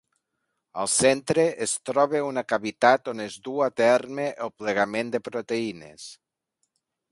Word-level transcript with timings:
Al 0.83 0.87
centre 0.93 1.43
es 1.65 1.75
troba 1.89 2.21
una 2.29 2.43
cavitat 2.55 3.11
on 3.13 3.23
es 3.27 3.37
duu 3.49 3.63
a 3.67 3.69
terme 3.83 4.27
el 4.49 4.53
plegament 4.63 5.15
de 5.17 5.25
proteïnes. 5.31 6.11